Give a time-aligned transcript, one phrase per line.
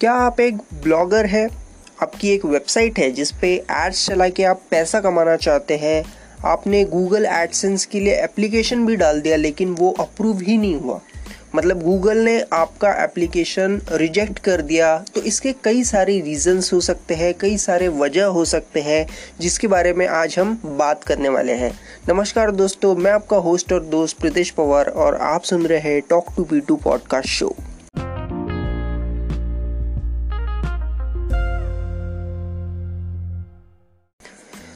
[0.00, 1.48] क्या आप एक ब्लॉगर है?
[2.02, 6.04] आपकी एक वेबसाइट है जिस पे एड्स चला के आप पैसा कमाना चाहते हैं।
[6.44, 11.00] आपने गूगल एडसेंस के लिए एप्लीकेशन भी डाल दिया, लेकिन वो अप्रूव ही नहीं हुआ।
[11.54, 17.14] मतलब गूगल ने आपका एप्लीकेशन रिजेक्ट कर दिया। तो इसके कई सारे रीजंस हो सकते
[17.14, 19.06] हैं, कई सारे वजह हो सकते हैं,
[19.40, 21.78] जिसके बारे में आज हम बात करने वाले हैं।
[22.08, 26.26] नमस्कार दोस्तों, मैं आपका होस्ट और दोस्त प्रीतेश पवार और आप सुन रहे हैं talk
[26.36, 27.56] to P two podcast show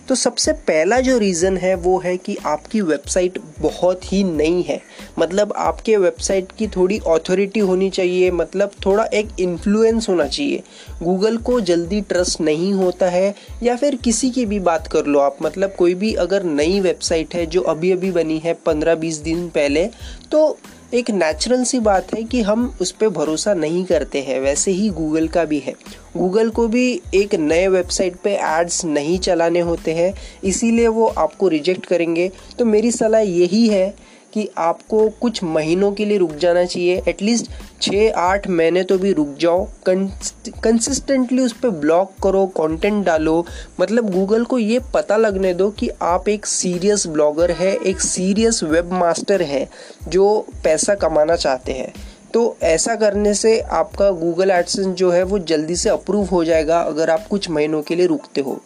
[0.09, 4.81] तो सबसे पहला जो रीज़न है वो है कि आपकी वेबसाइट बहुत ही नई है।
[5.19, 10.63] मतलब आपके वेबसाइट की थोड़ी ऑथोरिटी होनी चाहिए मतलब थोड़ा एक इन्फ्लुएंस होना चाहिए।
[11.03, 15.19] गूगल को जल्दी ट्रस्ट नहीं होता है, या फिर किसी की भी बात कर लो
[15.21, 19.17] आप मतलब कोई भी अगर नई वेबसाइट है जो अभी अभी बनी है, पंद्रह बीस
[19.19, 19.89] दिन पहले
[20.31, 20.59] तो
[20.95, 24.89] एक नेचुरल सी बात है कि हम उस पर भरोसा नहीं करते हैं, वैसे ही
[24.89, 25.73] गूगल का भी है।
[26.17, 30.13] गूगल को भी एक नए वेबसाइट पे एड्स नहीं चलाने होते हैं,
[30.45, 33.95] इसीलिए वो आपको रिजेक्ट करेंगे। तो मेरी सलाह यही है
[34.35, 37.51] कि आपको कुछ महीनों के लिए रुक जाना चाहिए। एटलीस्ट
[37.83, 43.45] छः आठ महीने तो भी रुक जाओ। कंसिस्टेंटली उस पर ब्लॉग करो कंटेंट डालो।
[43.81, 48.63] मतलब गूगल को ये पता लगने दो कि आप एक सीरियस ब्लॉगर है, एक सीरियस
[48.63, 49.69] वेब मास्टर है,
[50.09, 51.93] जो पैसा कमाना चाहते हैं।
[52.35, 56.81] तो ऐसा करने से आपका गूगल एडसेंस जो है, वो जल्दी से अप्रूव हो जाएगा
[56.81, 58.61] अगर आप कुछ महीनों के लिए रुकते हो।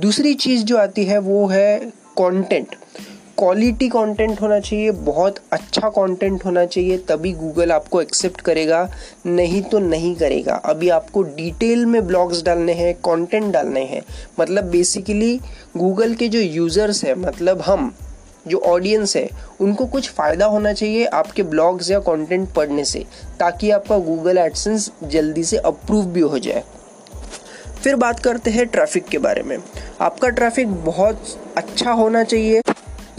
[0.00, 1.78] दूसरी चीज़ जो आती है, वो है
[2.18, 2.76] कंटेंट
[3.38, 8.88] क्वालिटी कंटेंट होना चाहिए, बहुत अच्छा कंटेंट होना चाहिए, तभी गूगल आपको एक्सेप्ट करेगा,
[9.26, 14.02] नहीं तो नहीं करेगा। अभी आपको डिटेल में ब्लॉग्स डालने हैं कंटेंट डालने हैं।
[14.40, 15.40] मतलब बेसिकली
[15.76, 17.94] गूगल के जो यूज़र्स हैं मतलब हम,
[18.48, 19.28] जो ऑडियंस है,
[19.60, 23.04] उनको कुछ फ़ायदा होना चाहिए आपके ब्लॉग्स या कंटेंट पढ़ने से,
[23.40, 26.64] ताकि आपका गूगल एडसेंस जल्दी से अप्रूव भी हो जाए।
[27.82, 29.56] फिर बात करते हैं ट्रैफ़िक के बारे में।
[30.00, 32.60] आपका ट्रैफ़िक बहुत अच्छा होना चाहिए।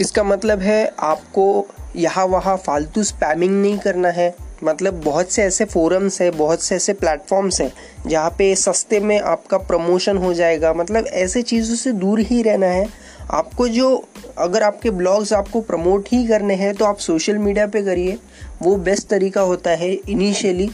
[0.00, 4.34] इसका मतलब है आपको यहाँ वहाँ फालतू स्पैमिंग नहीं करना है।
[4.64, 7.72] मतलब बहुत से ऐसे फोरम्स है, बहुत से ऐसे प्लेटफॉर्म्स हैं,
[8.06, 12.66] जहाँ पे सस्ते में आपका प्रमोशन हो जाएगा। मतलब ऐसे चीज़ों से दूर ही रहना
[12.66, 12.86] है।
[13.30, 14.04] आपको जो,
[14.38, 18.18] अगर आपके ब्लॉग्स आपको प्रमोट ही करने हैं तो आप सोशल मीडिया पे करिए।
[18.62, 20.70] वो बेस्ट तरीका होता है इनिशियली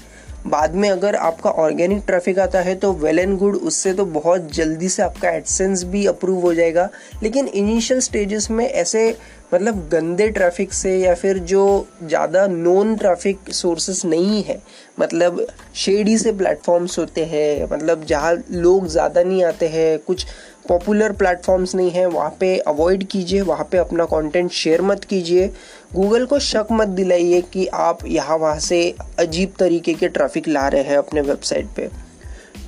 [0.52, 4.52] बाद में अगर आपका ऑर्गेनिक ट्रैफ़िक आता है तो वेल एंड गुड उससे तो बहुत
[4.54, 6.88] जल्दी से आपका एडसेंस भी अप्रूव हो जाएगा।
[7.22, 9.10] लेकिन इनिशियल स्टेजेस में ऐसे
[9.54, 11.64] मतलब गंदे ट्रैफ़िक से या फिर जो
[12.02, 14.60] ज़्यादा नॉन ट्रैफ़िक सोर्सेस नहीं है
[15.00, 20.26] मतलब शेडी से प्लेटफॉर्म्स होते हैं मतलब जहाँ लोग ज़्यादा नहीं आते हैं, कुछ
[20.68, 25.46] पॉपुलर प्लेटफॉर्म्स नहीं है, वहाँ पे अवॉइड कीजिए, वहाँ पे अपना कंटेंट शेयर मत कीजिए।
[25.94, 30.66] गूगल को शक मत दिलाइए कि आप यहाँ वहाँ से अजीब तरीके के ट्रैफ़िक ला
[30.68, 31.88] रहे हैं अपने वेबसाइट पे।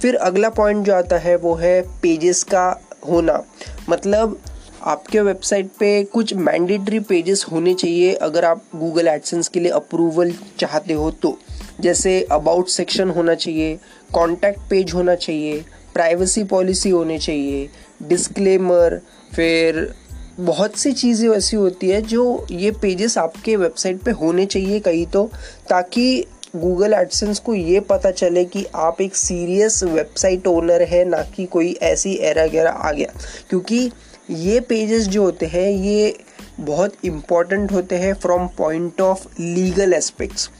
[0.01, 2.69] फिर अगला पॉइंट जो आता है वो है पेजेस का
[3.09, 3.43] होना
[3.89, 4.39] मतलब
[4.85, 10.33] आपके वेबसाइट पे कुछ मैंडेटरी पेजेस होने चाहिए, अगर आप गूगल एडसेंस के लिए अप्रूवल
[10.59, 11.39] चाहते हो तो।
[11.81, 13.79] जैसे अबाउट सेक्शन होना चाहिए
[14.15, 15.65] कॉन्टैक्ट पेज होना चाहिए
[15.95, 17.69] प्राइवेसी पॉलिसी होनी चाहिए
[18.03, 19.01] डिस्क्लेमर
[19.35, 19.95] फिर
[20.41, 25.07] बहुत सी चीज़ें ऐसी होती है जो ये पेजेस आपके वेबसाइट पे होने चाहिए कहीं
[25.07, 25.25] तो
[25.71, 26.25] ताकि
[26.57, 31.45] गूगल एडसेंस को ये पता चले कि आप एक सीरियस वेबसाइट ओनर है, ना कि
[31.47, 33.13] कोई ऐसी एरा गैरा आ गया।
[33.51, 33.91] क्योंकि
[34.31, 36.17] ये पेजेस जो होते हैं, ये
[36.61, 40.51] बहुत इंपॉर्टेंट होते हैं from point of legal aspects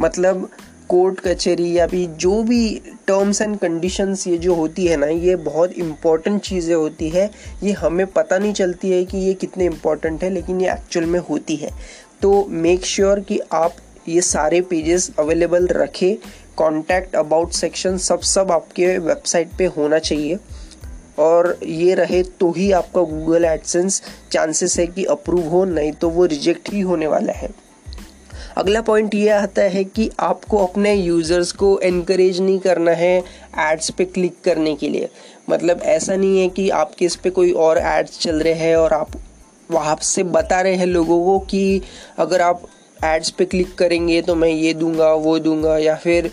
[0.00, 0.48] मतलब
[0.88, 5.36] कोर्ट कचहरी या भी जो भी टर्म्स एंड कंडीशंस ये जो होती है ना, ये
[5.36, 7.30] बहुत इंपॉर्टेंट चीज़ें होती है।
[7.62, 11.20] ये हमें पता नहीं चलती है कि ये कितने इंपॉर्टेंट है, लेकिन ये एक्चुअल में
[11.20, 11.70] होती है।
[12.22, 13.76] तो मेक श्योर sure कि आप
[14.08, 16.16] ये सारे पेजेस अवेलेबल रखें।
[16.56, 20.38] कॉन्टैक्ट अबाउट सेक्शन सब सब आपके वेबसाइट पे होना चाहिए।
[21.18, 24.02] और ये रहे तो ही आपका गूगल एडसेंस
[24.32, 27.50] चांसेस है कि अप्रूव हो, नहीं तो वो रिजेक्ट ही होने वाला है।
[28.56, 33.16] अगला पॉइंट ये आता है कि आपको अपने यूज़र्स को इनक्रेज नहीं करना है
[33.60, 35.08] एड्स पे क्लिक करने के लिए।
[35.50, 38.92] मतलब ऐसा नहीं है कि आपके इस पे कोई और एड्स चल रहे हैं और
[38.92, 39.12] आप
[39.70, 41.82] वहाँ से बता रहे हैं लोगों को कि
[42.18, 42.62] अगर आप
[43.04, 46.30] एड्स पे क्लिक करेंगे तो मैं ये दूँगा, वो दूँगा या फिर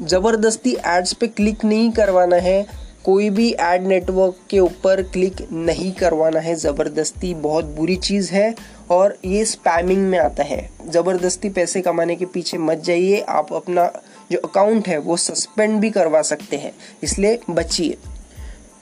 [0.00, 5.92] ज़बरदस्ती एड्स पे क्लिक नहीं करवाना है कोई भी एड नेटवर्क के ऊपर क्लिक नहीं
[5.92, 8.54] करवाना है, ज़बरदस्ती बहुत बुरी चीज़ है
[8.90, 13.90] और ये स्पैमिंग में आता है। ज़बरदस्ती पैसे कमाने के पीछे मत जाइए, आप अपना
[14.32, 16.72] जो अकाउंट है वो सस्पेंड भी करवा सकते हैं,
[17.02, 17.96] इसलिए बचिए।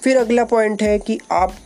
[0.02, 1.56] फिर अगला पॉइंट है कि आप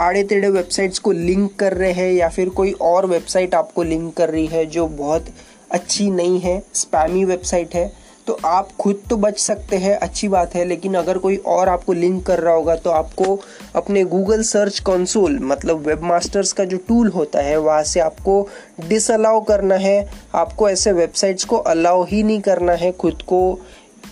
[0.00, 4.12] आड़े टेढ़े वेबसाइट्स को लिंक कर रहे हैं या फिर कोई और वेबसाइट आपको लिंक
[4.14, 5.26] कर रही है जो बहुत
[5.70, 7.92] अच्छी नहीं है स्पैमी वेबसाइट है
[8.26, 11.92] तो आप खुद तो बच सकते हैं, अच्छी बात है, लेकिन अगर कोई और आपको
[11.92, 13.38] लिंक कर रहा होगा तो आपको
[13.76, 18.48] अपने गूगल सर्च कंसोल मतलब वेब मास्टर्स का जो टूल होता है, वहाँ से आपको
[18.80, 23.58] डिसअलाउ करना है। आपको ऐसे वेबसाइट्स को अलाउ ही नहीं करना है खुद को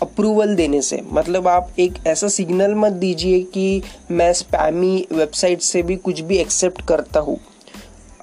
[0.03, 5.83] अप्रूवल देने से। मतलब आप एक ऐसा सिग्नल मत दीजिए कि मैं स्पैमी वेबसाइट से
[5.83, 7.39] भी कुछ भी एक्सेप्ट करता हूँ।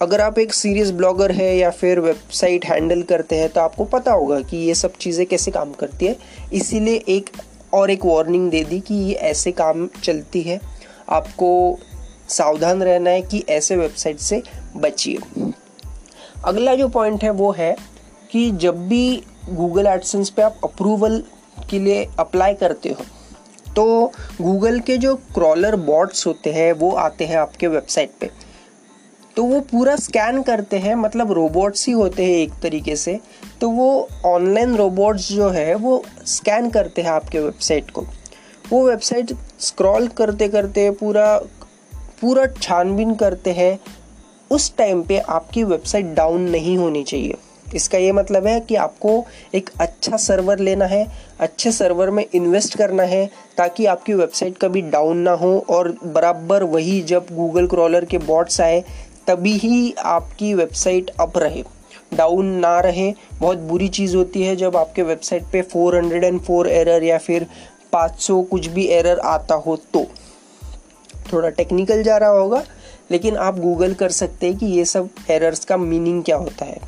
[0.01, 4.12] अगर आप एक सीरियस ब्लॉगर है या फिर वेबसाइट हैंडल करते हैं तो आपको पता
[4.12, 6.15] होगा कि ये सब चीज़ें कैसे काम करती है।
[6.53, 7.30] इसीलिए एक
[7.74, 10.59] और एक वार्निंग दे दी कि ये ऐसे काम चलती है।
[11.09, 11.77] आपको
[12.30, 14.42] सावधान रहना है कि ऐसे वेबसाइट से
[14.77, 15.51] बचिए।
[16.45, 17.75] अगला जो पॉइंट है वो है
[18.31, 21.24] कि जब भी गूगल एडसेंस पे आप अप्रूवल
[21.69, 23.06] के लिए अप्लाई करते हो
[23.75, 24.12] तो
[24.42, 28.30] गूगल के जो क्रॉलर बॉट्स होते हैं, वो आते हैं आपके वेबसाइट पे।
[29.36, 33.19] तो वो पूरा स्कैन करते हैं मतलब रोबोट्स ही होते हैं एक तरीके से।
[33.62, 38.06] तो वो ऑनलाइन रोबोट्स जो है, वो स्कैन करते हैं आपके वेबसाइट को।
[38.72, 41.38] वो वेबसाइट स्क्रॉल करते करते पूरा
[42.22, 43.80] पूरा छानबीन करते हैं।
[44.51, 47.38] उस टाइम पे आपकी वेबसाइट डाउन नहीं होनी चाहिए।
[47.75, 49.25] इसका ये मतलब है कि आपको
[49.56, 51.06] एक अच्छा सर्वर लेना है,
[51.39, 56.63] अच्छे सर्वर में इन्वेस्ट करना है, ताकि आपकी वेबसाइट कभी डाउन ना हो और बराबर
[56.63, 58.83] वही जब गूगल क्रॉलर के बॉट्स आए
[59.27, 61.63] तभी ही आपकी वेबसाइट अप रहे।
[62.13, 67.18] डाउन ना रहे। बहुत बुरी चीज़ होती है जब आपके वेबसाइट पे 404 एरर या
[67.18, 67.45] फिर
[67.94, 70.06] 500 कुछ भी एरर आता हो तो।
[71.33, 72.63] थोड़ा टेक्निकल जा रहा होगा,
[73.12, 76.79] लेकिन आप गूगल कर सकते हैं कि ये सब एरर्स का मीनिंग क्या होता है।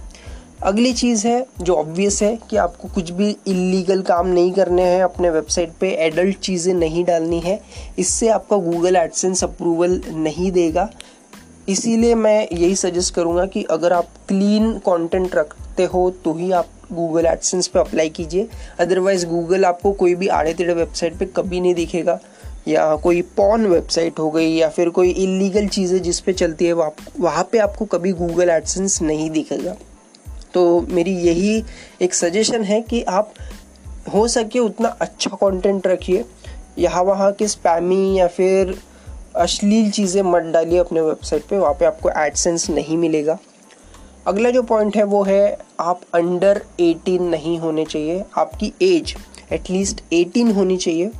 [0.63, 5.03] अगली चीज़ है, जो ऑब्वियस है कि आपको कुछ भी इलीगल काम नहीं करने हैं,
[5.03, 7.59] अपने वेबसाइट पे एडल्ट चीज़ें नहीं डालनी है,
[7.99, 10.89] इससे आपका गूगल एडसेंस अप्रूवल नहीं देगा।
[11.69, 16.69] इसीलिए मैं यही सजेस्ट करूँगा कि अगर आप क्लीन कंटेंट रखते हो तो ही आप
[16.93, 18.47] गूगल एडसेंस पे अप्लाई कीजिए।
[18.79, 22.19] अदरवाइज़ गूगल आपको कोई भी आड़े टेढ़े वेबसाइट पे कभी नहीं दिखेगा।
[22.67, 26.73] या कोई पॉन वेबसाइट हो गई, या फिर कोई इलीगल चीज़ें जिस पे चलती है,
[26.73, 29.75] वहाँ पे आपको कभी गूगल एडसेंस नहीं दिखेगा।
[30.53, 31.63] तो मेरी यही
[32.01, 33.33] एक सजेशन है कि आप
[34.13, 36.23] हो सके उतना अच्छा कंटेंट रखिए।
[36.79, 38.75] यहाँ वहाँ के स्पैमी या फिर
[39.35, 43.37] अश्लील चीज़ें मत डालिए अपने वेबसाइट पे, वहाँ पे आपको एडसेंस नहीं मिलेगा।
[44.27, 49.15] अगला जो पॉइंट है, वो है, आप अंडर 18 नहीं होने चाहिए। आपकी एज
[49.51, 51.11] एटलीस्ट 18 होनी चाहिए।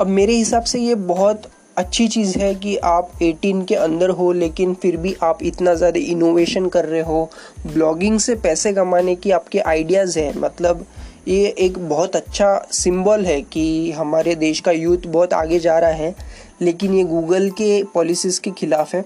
[0.00, 1.42] अब मेरे हिसाब से ये बहुत
[1.76, 6.00] अच्छी चीज़ है कि आप 18 के अंदर हो, लेकिन फिर भी आप इतना ज़्यादा
[6.00, 7.30] इनोवेशन कर रहे हो।
[7.66, 10.86] ब्लॉगिंग से पैसे कमाने की आपके आइडियाज़ हैं। मतलब
[11.28, 15.90] ये एक बहुत अच्छा सिंबल है कि हमारे देश का यूथ बहुत आगे जा रहा
[15.90, 16.14] है।
[16.62, 19.04] लेकिन ये गूगल के पॉलिसीज़ के ख़िलाफ़ है।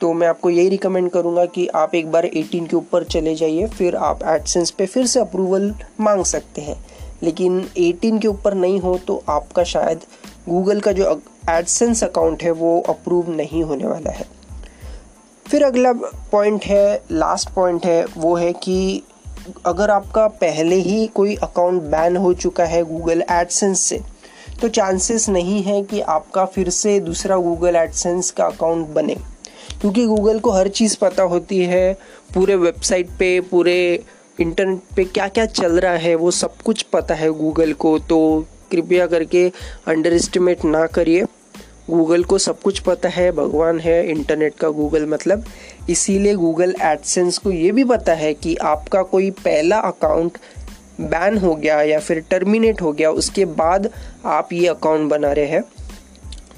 [0.00, 3.66] तो मैं आपको यही रिकमेंड करूँगा कि आप एक बार 18 के ऊपर चले जाइए,
[3.66, 6.76] फिर आप एडसेंस पे फिर से अप्रूवल मांग सकते हैं।
[7.22, 10.00] लेकिन 18 के ऊपर नहीं हो तो आपका शायद
[10.48, 11.20] गूगल का जो
[11.50, 14.28] एडसेंस अकाउंट है वो अप्रूव नहीं होने वाला है।
[15.46, 15.92] फिर अगला
[16.32, 19.02] पॉइंट है लास्ट पॉइंट है, वो है कि
[19.66, 24.00] अगर आपका पहले ही कोई अकाउंट बैन हो चुका है गूगल एडसेंस से
[24.62, 29.14] तो चांसेस नहीं है कि आपका फिर से दूसरा गूगल एडसेंस का अकाउंट बने।
[29.80, 31.94] क्योंकि गूगल को हर चीज़ पता होती है,
[32.34, 34.04] पूरे वेबसाइट पे, पूरे
[34.40, 38.46] इंटरनेट पे क्या क्या चल रहा है, वो सब कुछ पता है गूगल को। तो
[38.72, 39.52] कृपया करके
[39.86, 41.24] अंडर एस्टिमेट ना करिए।
[41.90, 45.44] गूगल को सब कुछ पता है, भगवान है इंटरनेट का गूगल मतलब।
[45.90, 50.38] इसीलिए गूगल एडसेंस को ये भी पता है कि आपका कोई पहला अकाउंट
[51.00, 53.90] बैन हो गया या फिर टर्मिनेट हो गया, उसके बाद
[54.26, 55.62] आप ये अकाउंट बना रहे हैं।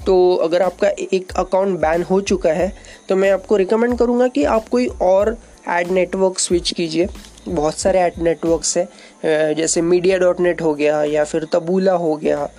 [0.05, 2.71] तो अगर आपका एक अकाउंट बैन हो चुका है
[3.09, 5.37] तो मैं आपको रिकमेंड करूँगा कि आप कोई और
[5.69, 7.07] एड नेटवर्क स्विच कीजिए।
[7.47, 12.15] बहुत सारे एड नेटवर्क्स हैं जैसे मीडिया डॉट नेट हो गया या फिर तबूला हो
[12.15, 12.49] गया।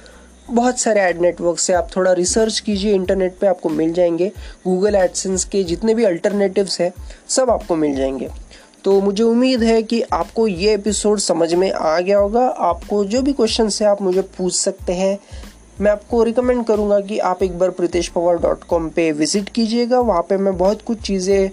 [0.50, 4.30] बहुत सारे एड नेटवर्क से आप थोड़ा रिसर्च कीजिए इंटरनेट पे आपको मिल जाएँगे।
[4.64, 6.92] गूगल एडसेंस के जितने भी अल्टरनेटिव्स हैं,
[7.28, 8.28] सब आपको मिल जाएँगे।
[8.84, 13.22] तो मुझे उम्मीद है कि आपको ये एपिसोड समझ में आ गया होगा। आपको जो
[13.22, 15.18] भी क्वेश्चन है, आप मुझे पूछ सकते हैं।
[15.80, 20.00] मैं आपको रिकमेंड करूँगा कि आप एक बार प्रीतेश पवार डॉट कॉम पर विज़िट कीजिएगा।
[20.00, 21.48] वहाँ पे मैं बहुत कुछ चीज़ें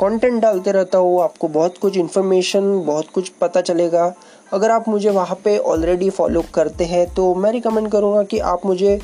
[0.00, 4.14] कंटेंट डालते रहता हूँ। आपको बहुत कुछ इन्फॉर्मेशन बहुत कुछ पता चलेगा।
[4.52, 8.66] अगर आप मुझे वहाँ पे ऑलरेडी फॉलो करते हैं तो मैं रिकमेंड करूँगा कि आप
[8.66, 8.98] मुझे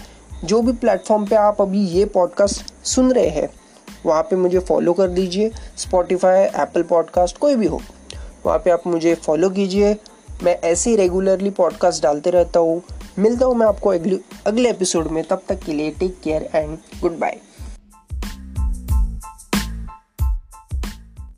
[0.44, 3.48] जो भी प्लेटफॉर्म पे आप अभी ये पॉडकास्ट सुन रहे हैं
[4.06, 7.80] वहाँ पे मुझे फॉलो कर दीजिए स्पॉटिफाई एप्पल पॉडकास्ट कोई भी हो।
[8.46, 9.96] वहाँ पे आप मुझे फॉलो कीजिए।
[10.42, 12.82] मैं ऐसे ही रेगुलरली पॉडकास्ट डालते रहता हूँ।
[13.18, 16.78] मिलता हूँ मैं आपको अगले अगले एपिसोड में। तब तक के लिए take care and
[17.00, 17.38] good bye